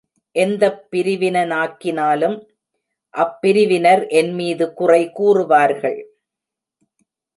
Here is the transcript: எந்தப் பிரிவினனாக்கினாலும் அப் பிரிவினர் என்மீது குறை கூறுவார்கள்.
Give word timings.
எந்தப் 0.35 0.87
பிரிவினனாக்கினாலும் 0.91 2.37
அப் 3.13 3.37
பிரிவினர் 3.41 4.07
என்மீது 4.07 4.73
குறை 4.73 5.11
கூறுவார்கள். 5.19 5.99